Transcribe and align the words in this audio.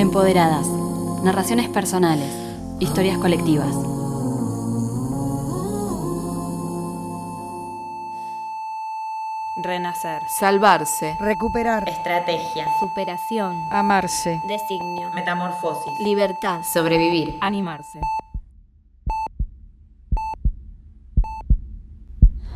Empoderadas. 0.00 0.66
Narraciones 1.24 1.68
personales. 1.68 2.32
Historias 2.80 3.18
colectivas. 3.18 3.68
Renacer. 9.62 10.22
Salvarse. 10.26 11.18
Recuperar. 11.20 11.86
Estrategia. 11.86 12.66
Superación. 12.80 13.54
Amarse. 13.70 14.40
Designio. 14.48 15.10
Metamorfosis. 15.10 15.92
Libertad. 16.00 16.62
Sobrevivir. 16.62 17.36
Animarse. 17.42 18.00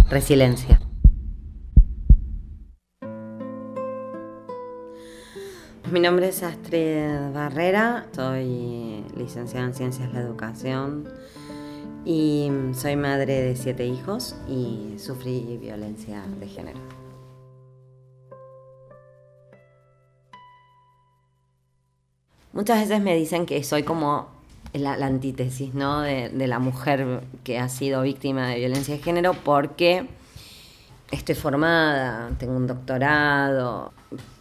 Resiliencia. 0.08 0.80
Mi 5.95 6.00
nombre 6.00 6.26
es 6.26 6.43
Astrid 6.43 7.32
Barrera, 7.32 8.07
soy 8.16 9.04
licenciada 9.16 9.64
en 9.64 9.75
Ciencias 9.75 10.08
de 10.08 10.14
la 10.14 10.22
Educación 10.22 11.08
y 12.04 12.50
soy 12.72 12.96
madre 12.96 13.43
de 13.43 13.54
siete 13.54 13.86
hijos 13.86 14.35
y 14.49 14.96
sufrí 14.99 15.57
violencia 15.62 16.25
de 16.40 16.49
género. 16.49 16.80
Muchas 22.52 22.80
veces 22.80 23.00
me 23.00 23.14
dicen 23.14 23.46
que 23.46 23.63
soy 23.63 23.85
como 23.85 24.26
la, 24.72 24.94
antítesis 24.94 25.74
¿no? 25.74 26.00
de 26.00 26.46
la 26.49 26.58
mujer 26.58 27.21
que 27.44 27.61
ha 27.61 27.68
sido 27.68 28.02
víctima 28.02 28.49
de 28.49 28.57
violencia 28.57 28.96
de 28.96 29.00
género 29.00 29.32
porque 29.44 30.08
estoy 31.13 31.36
formada, 31.36 32.30
tengo 32.38 32.56
un 32.56 32.66
doctorado, 32.66 33.92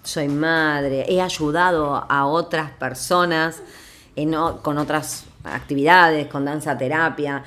soy 0.04 0.28
madre, 0.28 1.06
he 1.08 1.22
ayudado 1.22 2.06
a 2.10 2.26
otras 2.26 2.72
personas 2.72 3.62
con 4.62 4.78
otras 4.78 5.26
actividades, 5.44 6.28
con 6.28 6.46
danza 6.46 6.78
terapia. 6.78 7.44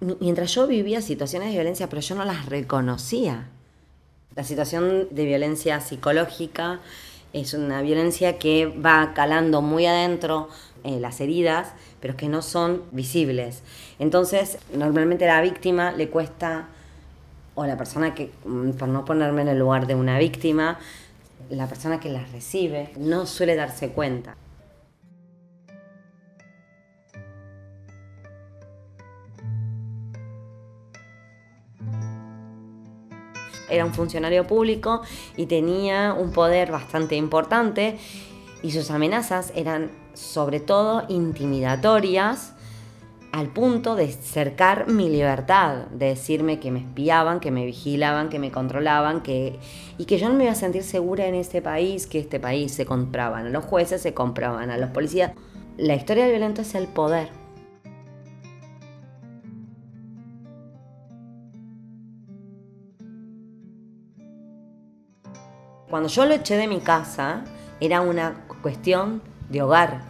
Mi- 0.00 0.16
Mientras 0.20 0.54
yo 0.54 0.66
vivía 0.66 1.00
situaciones 1.02 1.48
de 1.48 1.54
violencia, 1.54 1.88
pero 1.88 2.00
yo 2.00 2.14
no 2.14 2.24
las 2.24 2.46
reconocía. 2.46 3.48
La 4.34 4.44
situación 4.44 5.08
de 5.10 5.24
violencia 5.24 5.80
psicológica 5.80 6.80
es 7.32 7.52
una 7.54 7.82
violencia 7.82 8.38
que 8.38 8.66
va 8.66 9.12
calando 9.14 9.60
muy 9.62 9.86
adentro 9.86 10.48
eh, 10.84 10.98
las 11.00 11.20
heridas, 11.20 11.72
pero 12.00 12.16
que 12.16 12.28
no 12.28 12.40
son 12.42 12.82
visibles. 12.92 13.62
Entonces, 13.98 14.58
normalmente 14.72 15.28
a 15.28 15.34
la 15.36 15.42
víctima 15.42 15.92
le 15.92 16.08
cuesta, 16.08 16.68
o 17.54 17.66
la 17.66 17.76
persona 17.76 18.14
que, 18.14 18.30
mm, 18.44 18.70
por 18.72 18.88
no 18.88 19.04
ponerme 19.04 19.42
en 19.42 19.48
el 19.48 19.58
lugar 19.58 19.86
de 19.86 19.94
una 19.94 20.18
víctima, 20.18 20.78
la 21.50 21.66
persona 21.68 22.00
que 22.00 22.10
las 22.10 22.32
recibe 22.32 22.92
no 22.96 23.26
suele 23.26 23.56
darse 23.56 23.90
cuenta. 23.90 24.36
Era 33.68 33.84
un 33.84 33.92
funcionario 33.92 34.46
público 34.46 35.02
y 35.36 35.46
tenía 35.46 36.14
un 36.14 36.32
poder 36.32 36.70
bastante 36.70 37.16
importante 37.16 37.98
y 38.62 38.70
sus 38.70 38.90
amenazas 38.90 39.52
eran 39.54 39.90
sobre 40.14 40.60
todo 40.60 41.04
intimidatorias 41.08 42.55
al 43.36 43.48
punto 43.48 43.96
de 43.96 44.08
cercar 44.08 44.88
mi 44.88 45.10
libertad, 45.10 45.88
de 45.88 46.06
decirme 46.06 46.58
que 46.58 46.70
me 46.70 46.78
espiaban, 46.78 47.38
que 47.38 47.50
me 47.50 47.66
vigilaban, 47.66 48.30
que 48.30 48.38
me 48.38 48.50
controlaban, 48.50 49.22
que 49.22 49.58
y 49.98 50.06
que 50.06 50.16
yo 50.16 50.30
no 50.30 50.34
me 50.36 50.44
iba 50.44 50.54
a 50.54 50.56
sentir 50.56 50.82
segura 50.82 51.26
en 51.26 51.34
este 51.34 51.60
país, 51.60 52.06
que 52.06 52.18
este 52.18 52.40
país 52.40 52.72
se 52.72 52.86
compraban 52.86 53.44
a 53.44 53.50
los 53.50 53.62
jueces, 53.62 54.00
se 54.00 54.14
compraban 54.14 54.70
a 54.70 54.78
los 54.78 54.88
policías. 54.88 55.32
La 55.76 55.94
historia 55.94 56.22
del 56.22 56.32
violento 56.32 56.62
es 56.62 56.74
el 56.74 56.86
poder. 56.86 57.28
Cuando 65.90 66.08
yo 66.08 66.24
lo 66.24 66.32
eché 66.32 66.56
de 66.56 66.68
mi 66.68 66.80
casa, 66.80 67.44
era 67.80 68.00
una 68.00 68.46
cuestión 68.62 69.20
de 69.50 69.60
hogar, 69.60 70.08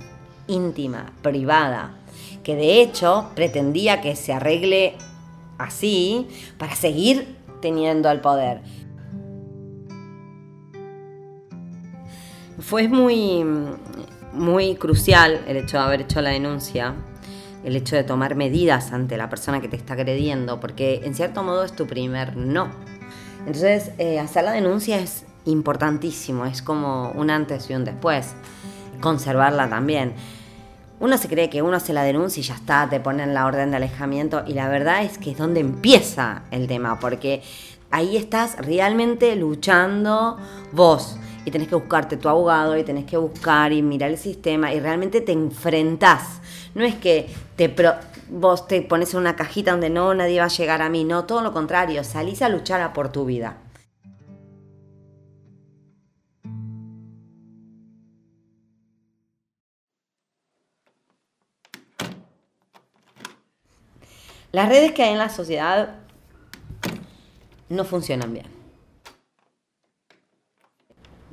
íntima, 0.48 1.12
privada, 1.22 1.96
que 2.42 2.54
de 2.54 2.80
hecho 2.80 3.30
pretendía 3.34 4.00
que 4.00 4.16
se 4.16 4.32
arregle 4.32 4.94
así 5.58 6.28
para 6.58 6.74
seguir 6.74 7.36
teniendo 7.60 8.10
el 8.10 8.20
poder. 8.20 8.60
Fue 12.58 12.88
muy, 12.88 13.44
muy 14.32 14.76
crucial 14.76 15.40
el 15.46 15.56
hecho 15.56 15.76
de 15.78 15.82
haber 15.84 16.02
hecho 16.02 16.22
la 16.22 16.30
denuncia, 16.30 16.94
el 17.64 17.76
hecho 17.76 17.96
de 17.96 18.04
tomar 18.04 18.34
medidas 18.34 18.92
ante 18.92 19.16
la 19.16 19.28
persona 19.28 19.60
que 19.60 19.68
te 19.68 19.76
está 19.76 19.94
agrediendo, 19.94 20.60
porque 20.60 21.02
en 21.04 21.14
cierto 21.14 21.42
modo 21.42 21.64
es 21.64 21.74
tu 21.74 21.86
primer 21.86 22.36
no. 22.36 22.70
Entonces, 23.40 23.90
eh, 23.98 24.18
hacer 24.18 24.44
la 24.44 24.52
denuncia 24.52 24.98
es 24.98 25.24
importantísimo, 25.44 26.46
es 26.46 26.62
como 26.62 27.10
un 27.12 27.30
antes 27.30 27.70
y 27.70 27.74
un 27.74 27.84
después. 27.84 28.34
Conservarla 29.00 29.68
también. 29.68 30.14
Uno 30.98 31.18
se 31.18 31.28
cree 31.28 31.50
que 31.50 31.60
uno 31.62 31.76
hace 31.76 31.92
la 31.92 32.02
denuncia 32.04 32.40
y 32.40 32.44
ya 32.44 32.54
está, 32.54 32.88
te 32.88 33.00
ponen 33.00 33.34
la 33.34 33.44
orden 33.46 33.70
de 33.70 33.76
alejamiento 33.76 34.42
y 34.46 34.54
la 34.54 34.68
verdad 34.68 35.02
es 35.02 35.18
que 35.18 35.32
es 35.32 35.38
donde 35.38 35.60
empieza 35.60 36.42
el 36.50 36.66
tema, 36.66 36.98
porque 36.98 37.42
ahí 37.90 38.16
estás 38.16 38.56
realmente 38.58 39.36
luchando 39.36 40.38
vos 40.72 41.18
y 41.44 41.50
tenés 41.50 41.68
que 41.68 41.74
buscarte 41.74 42.16
tu 42.16 42.28
abogado 42.30 42.76
y 42.78 42.82
tenés 42.82 43.04
que 43.04 43.18
buscar 43.18 43.72
y 43.74 43.82
mirar 43.82 44.10
el 44.10 44.18
sistema 44.18 44.72
y 44.72 44.80
realmente 44.80 45.20
te 45.20 45.32
enfrentás. 45.32 46.40
No 46.74 46.82
es 46.82 46.94
que 46.94 47.28
te 47.56 47.68
pro- 47.68 47.94
vos 48.30 48.66
te 48.66 48.80
pones 48.80 49.12
en 49.12 49.20
una 49.20 49.36
cajita 49.36 49.72
donde 49.72 49.90
no 49.90 50.14
nadie 50.14 50.40
va 50.40 50.46
a 50.46 50.48
llegar 50.48 50.80
a 50.80 50.88
mí, 50.88 51.04
no, 51.04 51.24
todo 51.24 51.42
lo 51.42 51.52
contrario, 51.52 52.02
salís 52.04 52.40
a 52.40 52.48
luchar 52.48 52.92
por 52.94 53.12
tu 53.12 53.26
vida. 53.26 53.58
Las 64.56 64.70
redes 64.70 64.92
que 64.92 65.02
hay 65.02 65.12
en 65.12 65.18
la 65.18 65.28
sociedad 65.28 65.96
no 67.68 67.84
funcionan 67.84 68.32
bien. 68.32 68.46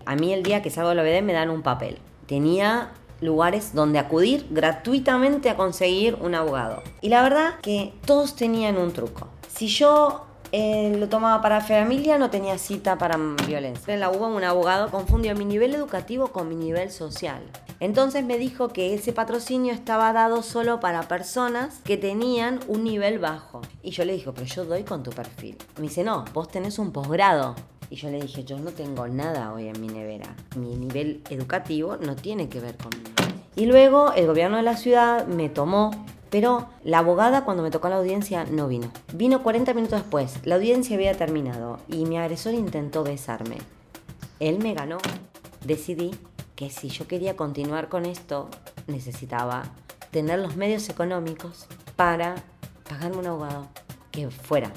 A 0.05 0.17
mí 0.17 0.33
el 0.33 0.43
día 0.43 0.61
que 0.61 0.69
salgo 0.69 0.89
de 0.89 0.95
la 0.95 1.03
OBD 1.03 1.23
me 1.23 1.31
dan 1.31 1.49
un 1.49 1.61
papel. 1.61 1.99
Tenía 2.27 2.91
lugares 3.21 3.73
donde 3.73 3.97
acudir 3.97 4.47
gratuitamente 4.49 5.49
a 5.49 5.55
conseguir 5.55 6.15
un 6.15 6.35
abogado. 6.35 6.83
Y 6.99 7.07
la 7.07 7.23
verdad 7.23 7.61
que 7.61 7.93
todos 8.05 8.35
tenían 8.35 8.75
un 8.75 8.91
truco. 8.91 9.29
Si 9.47 9.67
yo 9.67 10.25
eh, 10.55 10.95
lo 10.99 11.09
tomaba 11.09 11.41
para 11.41 11.61
familia, 11.61 12.19
no 12.19 12.29
tenía 12.29 12.59
cita 12.59 12.99
para 12.99 13.17
violencia. 13.47 13.91
En 13.91 13.99
la 13.99 14.11
UBA 14.11 14.27
un 14.27 14.43
abogado 14.43 14.91
confundió 14.91 15.33
mi 15.35 15.45
nivel 15.45 15.73
educativo 15.73 16.27
con 16.27 16.47
mi 16.47 16.55
nivel 16.55 16.91
social. 16.91 17.41
Entonces 17.79 18.23
me 18.23 18.37
dijo 18.37 18.67
que 18.67 18.93
ese 18.93 19.13
patrocinio 19.13 19.73
estaba 19.73 20.13
dado 20.13 20.43
solo 20.43 20.79
para 20.79 21.07
personas 21.07 21.79
que 21.83 21.97
tenían 21.97 22.59
un 22.67 22.83
nivel 22.83 23.17
bajo. 23.17 23.61
Y 23.81 23.89
yo 23.89 24.05
le 24.05 24.13
dije, 24.13 24.31
pero 24.31 24.45
yo 24.45 24.65
doy 24.65 24.83
con 24.83 25.01
tu 25.01 25.09
perfil. 25.09 25.57
Me 25.77 25.83
dice, 25.83 26.03
no, 26.03 26.23
vos 26.35 26.47
tenés 26.49 26.77
un 26.77 26.91
posgrado. 26.91 27.55
Y 27.89 27.95
yo 27.95 28.11
le 28.11 28.21
dije, 28.21 28.43
yo 28.43 28.59
no 28.59 28.69
tengo 28.69 29.07
nada 29.07 29.51
hoy 29.53 29.69
en 29.69 29.81
mi 29.81 29.87
nevera. 29.87 30.35
Mi 30.55 30.75
nivel 30.75 31.23
educativo 31.31 31.97
no 31.97 32.15
tiene 32.15 32.47
que 32.47 32.59
ver 32.59 32.77
conmigo. 32.77 33.09
Y 33.55 33.65
luego 33.65 34.13
el 34.13 34.27
gobierno 34.27 34.57
de 34.57 34.63
la 34.63 34.77
ciudad 34.77 35.25
me 35.25 35.49
tomó, 35.49 35.89
pero 36.33 36.67
la 36.83 36.97
abogada 36.97 37.45
cuando 37.45 37.61
me 37.61 37.69
tocó 37.69 37.89
la 37.89 37.97
audiencia 37.97 38.43
no 38.45 38.67
vino. 38.67 38.91
Vino 39.13 39.43
40 39.43 39.71
minutos 39.75 39.99
después, 39.99 40.39
la 40.45 40.55
audiencia 40.55 40.95
había 40.95 41.13
terminado 41.13 41.77
y 41.87 42.05
mi 42.05 42.17
agresor 42.17 42.55
intentó 42.55 43.03
besarme. 43.03 43.59
Él 44.39 44.57
me 44.57 44.73
ganó. 44.73 44.97
Decidí 45.63 46.09
que 46.55 46.71
si 46.71 46.89
yo 46.89 47.07
quería 47.07 47.35
continuar 47.35 47.87
con 47.87 48.07
esto, 48.07 48.49
necesitaba 48.87 49.61
tener 50.09 50.39
los 50.39 50.55
medios 50.55 50.89
económicos 50.89 51.67
para 51.95 52.33
pagarme 52.89 53.17
un 53.17 53.27
abogado 53.27 53.67
que 54.09 54.31
fuera. 54.31 54.71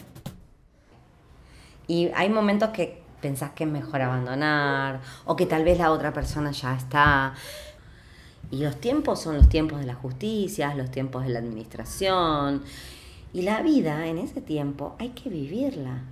Y 1.87 2.11
hay 2.15 2.29
momentos 2.29 2.69
que 2.69 3.03
pensás 3.23 3.53
que 3.53 3.65
es 3.65 3.71
mejor 3.71 4.03
abandonar 4.03 5.01
o 5.25 5.37
que 5.37 5.47
tal 5.47 5.65
vez 5.65 5.79
la 5.79 5.91
otra 5.91 6.13
persona 6.13 6.51
ya 6.51 6.75
está. 6.75 7.33
Y 8.51 8.59
los 8.59 8.81
tiempos 8.81 9.21
son 9.21 9.37
los 9.37 9.49
tiempos 9.49 9.81
de 9.81 9.87
la 9.87 9.95
justicia, 9.95 10.75
los 10.75 10.91
tiempos 10.91 11.25
de 11.25 11.31
la 11.31 11.41
administración. 11.41 12.63
Y 13.33 13.43
la 13.43 13.63
vida 13.63 14.07
en 14.07 14.19
ese 14.19 14.41
tiempo 14.41 14.95
hay 14.99 15.11
que 15.11 15.29
vivirla. 15.29 16.03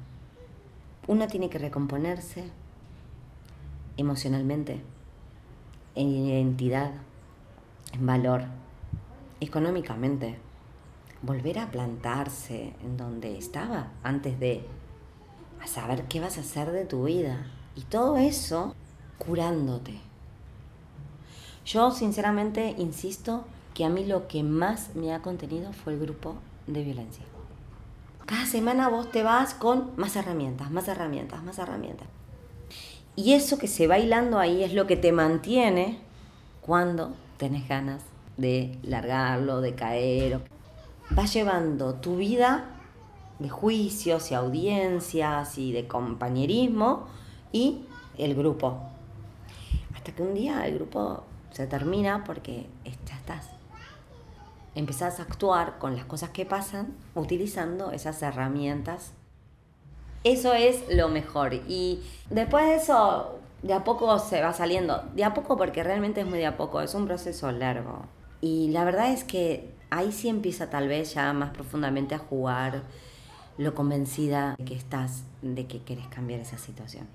Uno 1.06 1.26
tiene 1.26 1.48
que 1.48 1.58
recomponerse 1.58 2.44
emocionalmente, 3.96 4.80
en 5.94 6.08
identidad, 6.08 6.92
en 7.92 8.06
valor, 8.06 8.44
económicamente. 9.40 10.38
Volver 11.22 11.58
a 11.58 11.70
plantarse 11.70 12.74
en 12.82 12.96
donde 12.96 13.38
estaba 13.38 13.92
antes 14.02 14.38
de 14.38 14.66
a 15.62 15.66
saber 15.66 16.04
qué 16.04 16.20
vas 16.20 16.36
a 16.36 16.42
hacer 16.42 16.72
de 16.72 16.84
tu 16.84 17.04
vida. 17.04 17.46
Y 17.76 17.82
todo 17.82 18.16
eso 18.18 18.74
curándote. 19.18 20.00
Yo 21.64 21.90
sinceramente 21.90 22.74
insisto 22.78 23.44
que 23.72 23.84
a 23.84 23.88
mí 23.88 24.04
lo 24.04 24.28
que 24.28 24.42
más 24.42 24.94
me 24.94 25.14
ha 25.14 25.22
contenido 25.22 25.72
fue 25.72 25.94
el 25.94 26.00
grupo 26.00 26.36
de 26.66 26.84
violencia. 26.84 27.24
Cada 28.26 28.46
semana 28.46 28.88
vos 28.88 29.10
te 29.10 29.22
vas 29.22 29.54
con 29.54 29.92
más 29.96 30.16
herramientas, 30.16 30.70
más 30.70 30.88
herramientas, 30.88 31.42
más 31.42 31.58
herramientas. 31.58 32.08
Y 33.16 33.32
eso 33.32 33.58
que 33.58 33.68
se 33.68 33.86
va 33.86 33.98
hilando 33.98 34.38
ahí 34.38 34.62
es 34.62 34.74
lo 34.74 34.86
que 34.86 34.96
te 34.96 35.12
mantiene 35.12 35.98
cuando 36.60 37.14
tenés 37.36 37.68
ganas 37.68 38.02
de 38.36 38.78
largarlo, 38.82 39.60
de 39.60 39.74
caer. 39.74 40.40
Vas 41.10 41.32
llevando 41.32 41.94
tu 41.94 42.16
vida 42.16 42.64
de 43.38 43.48
juicios 43.48 44.30
y 44.30 44.34
audiencias 44.34 45.58
y 45.58 45.72
de 45.72 45.86
compañerismo 45.86 47.06
y 47.52 47.84
el 48.18 48.34
grupo. 48.34 48.78
Hasta 49.94 50.12
que 50.12 50.22
un 50.22 50.34
día 50.34 50.66
el 50.66 50.74
grupo 50.74 51.24
se 51.54 51.68
termina 51.68 52.24
porque 52.24 52.66
ya 52.84 53.14
estás. 53.14 53.48
Empezás 54.74 55.20
a 55.20 55.22
actuar 55.22 55.78
con 55.78 55.94
las 55.94 56.04
cosas 56.04 56.30
que 56.30 56.44
pasan 56.44 56.94
utilizando 57.14 57.92
esas 57.92 58.20
herramientas. 58.22 59.12
Eso 60.24 60.52
es 60.52 60.82
lo 60.90 61.08
mejor. 61.08 61.54
Y 61.68 62.02
después 62.28 62.66
de 62.66 62.74
eso, 62.74 63.38
de 63.62 63.72
a 63.72 63.84
poco 63.84 64.18
se 64.18 64.42
va 64.42 64.52
saliendo. 64.52 65.04
De 65.14 65.22
a 65.22 65.32
poco 65.32 65.56
porque 65.56 65.84
realmente 65.84 66.22
es 66.22 66.26
muy 66.26 66.38
de 66.38 66.46
a 66.46 66.56
poco, 66.56 66.80
es 66.80 66.92
un 66.94 67.06
proceso 67.06 67.52
largo. 67.52 68.02
Y 68.40 68.70
la 68.70 68.84
verdad 68.84 69.12
es 69.12 69.22
que 69.22 69.72
ahí 69.90 70.10
sí 70.10 70.28
empieza 70.28 70.70
tal 70.70 70.88
vez 70.88 71.14
ya 71.14 71.32
más 71.32 71.50
profundamente 71.50 72.16
a 72.16 72.18
jugar 72.18 72.82
lo 73.58 73.76
convencida 73.76 74.56
que 74.66 74.74
estás 74.74 75.22
de 75.40 75.68
que 75.68 75.78
quieres 75.84 76.08
cambiar 76.08 76.40
esa 76.40 76.58
situación. 76.58 77.06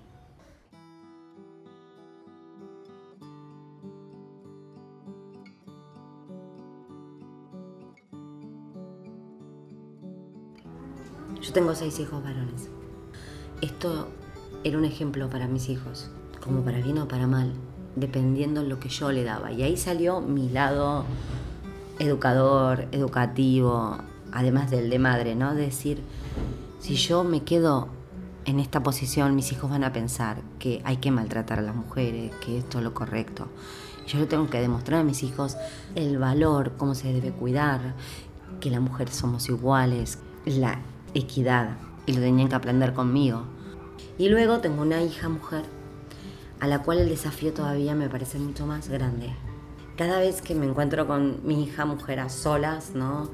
Yo 11.42 11.54
tengo 11.54 11.74
seis 11.74 12.00
hijos 12.00 12.22
varones. 12.22 12.70
Esto 13.62 14.10
era 14.64 14.78
un 14.78 14.86
ejemplo 14.86 15.30
para 15.30 15.48
mis 15.48 15.70
hijos, 15.70 16.10
como 16.44 16.64
para 16.64 16.80
bien 16.80 16.98
o 16.98 17.08
para 17.08 17.28
mal, 17.28 17.54
dependiendo 17.96 18.62
de 18.62 18.68
lo 18.68 18.80
que 18.80 18.90
yo 18.90 19.12
le 19.12 19.24
daba. 19.24 19.52
Y 19.52 19.64
ahí 19.64 19.78
salió 19.78 20.20
mi 20.20 20.50
lado 20.50 21.06
educador, 21.98 22.88
educativo, 22.92 23.98
además 24.32 24.70
del 24.70 24.90
de 24.90 25.00
madre, 25.00 25.36
¿no? 25.36 25.56
decir, 25.56 26.02
si 26.80 26.96
yo 26.96 27.24
me 27.24 27.44
quedo 27.44 27.88
en 28.46 28.60
esta 28.60 28.84
posición, 28.84 29.36
mis 29.36 29.52
hijos 29.52 29.70
van 29.70 29.84
a 29.84 29.94
pensar 29.94 30.42
que 30.60 30.82
hay 30.84 30.98
que 30.98 31.12
maltratar 31.12 31.60
a 31.60 31.62
las 31.62 31.76
mujeres, 31.76 32.34
que 32.44 32.58
esto 32.58 32.80
es 32.80 32.84
lo 32.84 32.94
correcto. 32.94 33.48
Yo 34.08 34.18
le 34.18 34.26
tengo 34.26 34.50
que 34.50 34.60
demostrar 34.60 35.02
a 35.02 35.04
mis 35.04 35.24
hijos 35.24 35.56
el 35.96 36.18
valor, 36.18 36.74
cómo 36.78 36.96
se 36.96 37.14
debe 37.14 37.32
cuidar, 37.32 37.96
que 38.60 38.72
las 38.72 38.82
mujeres 38.82 39.16
somos 39.16 39.48
iguales, 39.50 40.20
la 40.46 40.80
equidad 41.14 41.78
y 42.06 42.14
lo 42.14 42.22
tenían 42.22 42.50
que 42.50 42.56
aprender 42.56 42.94
conmigo. 42.94 43.44
Y 44.18 44.30
luego 44.30 44.60
tengo 44.60 44.82
una 44.82 45.02
hija 45.02 45.30
mujer 45.30 45.64
a 46.60 46.68
la 46.68 46.80
cual 46.82 47.00
el 47.00 47.10
desafío 47.10 47.54
todavía 47.54 47.96
me 47.96 48.10
parece 48.10 48.38
mucho 48.38 48.66
más 48.66 48.90
grande. 48.90 49.34
Cada 49.98 50.20
vez 50.20 50.42
que 50.42 50.56
me 50.56 50.66
encuentro 50.66 51.08
con 51.08 51.46
mi 51.46 51.64
hija 51.64 51.86
mujer 51.86 52.20
a 52.20 52.30
solas, 52.30 52.96
¿no? 52.96 53.30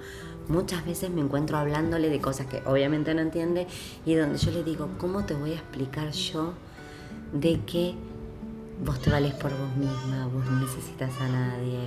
Muchas 0.47 0.85
veces 0.85 1.09
me 1.09 1.21
encuentro 1.21 1.57
hablándole 1.57 2.09
de 2.09 2.21
cosas 2.21 2.47
que 2.47 2.61
obviamente 2.65 3.13
no 3.15 3.21
entiende 3.21 3.67
y 4.05 4.13
donde 4.13 4.37
yo 4.37 4.51
le 4.51 4.63
digo, 4.63 4.89
¿cómo 4.99 5.25
te 5.25 5.33
voy 5.33 5.51
a 5.51 5.55
explicar 5.55 6.11
yo 6.11 6.53
de 7.33 7.59
que 7.61 7.95
vos 8.83 8.99
te 9.01 9.09
vales 9.09 9.33
por 9.33 9.51
vos 9.51 9.75
misma, 9.75 10.27
vos 10.27 10.45
no 10.45 10.59
necesitas 10.59 11.11
a 11.19 11.27
nadie, 11.27 11.79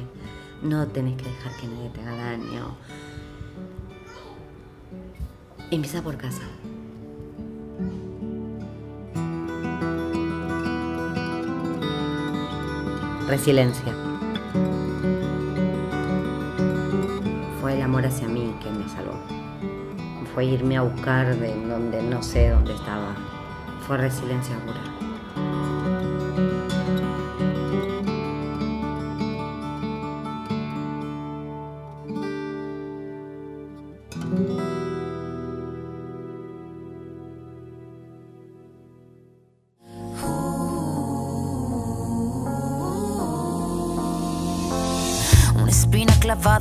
no 0.63 0.87
tenés 0.89 1.17
que 1.17 1.29
dejar 1.29 1.57
que 1.57 1.69
nadie 1.69 1.91
te 1.91 2.01
haga 2.01 2.17
daño? 2.17 2.77
Empieza 5.71 6.01
por 6.01 6.17
casa. 6.17 6.41
Resiliencia. 13.29 13.95
Fue 17.61 17.75
el 17.75 17.83
amor 17.83 18.07
hacia 18.07 18.27
mí 18.29 18.55
que 18.63 18.71
me 18.71 18.89
salvó. 18.89 19.13
Fue 20.33 20.47
irme 20.47 20.79
a 20.79 20.83
buscar 20.83 21.37
de 21.37 21.55
donde 21.67 22.03
no 22.03 22.23
sé 22.23 22.49
dónde 22.49 22.73
estaba. 22.73 23.15
Fue 23.87 23.99
resiliencia 23.99 24.57
pura. 24.61 24.98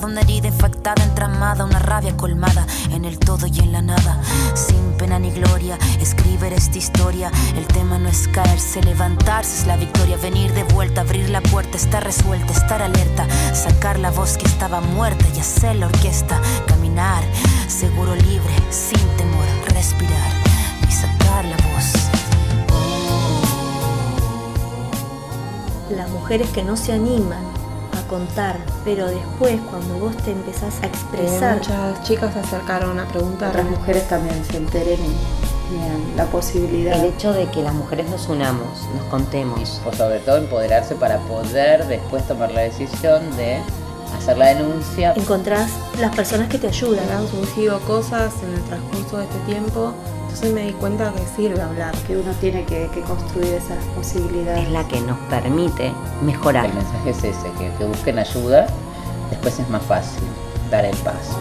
Una 0.03 0.21
herida 0.21 0.47
infectada, 0.47 1.03
entramada, 1.03 1.65
una 1.65 1.79
rabia 1.79 2.15
colmada 2.15 2.65
en 2.91 3.03
el 3.03 3.17
todo 3.17 3.47
y 3.47 3.59
en 3.59 3.71
la 3.71 3.81
nada. 3.81 4.21
Sin 4.53 4.93
pena 4.97 5.17
ni 5.17 5.31
gloria, 5.31 5.77
escribir 5.99 6.53
esta 6.53 6.77
historia. 6.77 7.31
El 7.55 7.65
tema 7.67 7.97
no 7.97 8.09
es 8.09 8.27
caerse, 8.27 8.81
levantarse 8.83 9.61
es 9.61 9.67
la 9.67 9.75
victoria. 9.75 10.17
Venir 10.17 10.53
de 10.53 10.63
vuelta, 10.63 11.01
abrir 11.01 11.29
la 11.29 11.41
puerta, 11.41 11.77
estar 11.77 12.03
resuelta, 12.03 12.53
estar 12.53 12.81
alerta. 12.81 13.27
Sacar 13.53 13.99
la 13.99 14.11
voz 14.11 14.37
que 14.37 14.45
estaba 14.45 14.81
muerta 14.81 15.25
y 15.35 15.39
hacer 15.39 15.75
la 15.75 15.87
orquesta. 15.87 16.39
Caminar, 16.67 17.23
seguro 17.67 18.15
libre, 18.15 18.53
sin 18.69 19.05
temor, 19.17 19.45
respirar 19.73 20.31
y 20.87 20.91
sacar 20.91 21.45
la 21.45 21.57
voz. 21.57 21.93
Las 25.95 26.09
mujeres 26.09 26.49
que 26.49 26.63
no 26.63 26.77
se 26.77 26.93
animan 26.93 27.56
contar, 28.07 28.57
pero 28.83 29.07
después 29.07 29.59
cuando 29.69 29.95
vos 29.99 30.15
te 30.17 30.31
empezás 30.31 30.81
a 30.81 30.87
expresar... 30.87 31.57
Eh, 31.57 31.59
muchas 31.59 32.03
chicas 32.03 32.33
se 32.33 32.39
acercaron 32.39 32.99
a 32.99 33.07
preguntar. 33.07 33.49
Otras 33.49 33.69
mujeres 33.69 34.07
también 34.07 34.43
se 34.45 34.57
enteren 34.57 34.99
y 35.03 36.17
la 36.17 36.25
posibilidad. 36.25 36.99
El 36.99 37.13
hecho 37.13 37.33
de 37.33 37.45
que 37.47 37.61
las 37.61 37.73
mujeres 37.73 38.09
nos 38.09 38.27
unamos, 38.27 38.87
nos 38.95 39.05
contemos. 39.05 39.81
O 39.85 39.93
sobre 39.93 40.19
todo 40.19 40.37
empoderarse 40.37 40.95
para 40.95 41.19
poder 41.19 41.85
después 41.87 42.25
tomar 42.27 42.51
la 42.51 42.61
decisión 42.61 43.35
de 43.35 43.59
hacer 44.17 44.37
la 44.37 44.47
denuncia. 44.47 45.13
Encontrás 45.15 45.69
las 45.99 46.15
personas 46.15 46.47
que 46.49 46.57
te 46.57 46.67
ayudan. 46.67 47.09
Han 47.11 47.27
surgido 47.27 47.79
cosas 47.81 48.33
en 48.43 48.53
el 48.53 48.61
transcurso 48.63 49.17
de 49.17 49.23
este 49.25 49.39
tiempo 49.39 49.93
entonces 50.37 50.53
me 50.53 50.71
di 50.71 50.73
cuenta 50.73 51.11
que 51.13 51.25
sirve 51.35 51.59
hablar. 51.61 51.95
Que 52.05 52.15
uno 52.15 52.31
tiene 52.33 52.63
que, 52.65 52.87
construir 53.07 53.53
esas 53.53 53.83
posibilidades. 53.95 54.65
Es 54.65 54.71
la 54.71 54.87
que 54.87 55.01
nos 55.01 55.17
permite 55.29 55.91
mejorar. 56.21 56.65
El 56.67 56.75
mensaje 56.75 57.09
es 57.09 57.23
ese, 57.23 57.51
que, 57.57 57.71
que 57.77 57.85
busquen 57.85 58.19
ayuda, 58.19 58.67
después 59.31 59.57
es 59.57 59.67
más 59.69 59.83
fácil 59.83 60.23
dar 60.69 60.85
el 60.85 60.95
paso. 60.97 61.39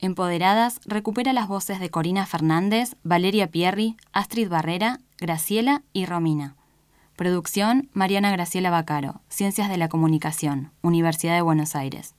Empoderadas 0.00 0.80
recupera 0.84 1.32
las 1.32 1.48
voces 1.48 1.80
de 1.80 1.90
Corina 1.90 2.26
Fernández, 2.26 2.96
Valeria 3.02 3.50
Pierri, 3.50 3.96
Astrid 4.12 4.50
Barrera, 4.50 4.98
Graciela 5.18 5.82
y 5.92 6.04
Romina. 6.04 6.59
Producción 7.20 7.90
Mariana 7.92 8.30
Graciela 8.30 8.70
Bacaro, 8.70 9.20
Ciencias 9.28 9.68
de 9.68 9.76
la 9.76 9.90
Comunicación, 9.90 10.72
Universidad 10.80 11.34
de 11.34 11.42
Buenos 11.42 11.76
Aires. 11.76 12.14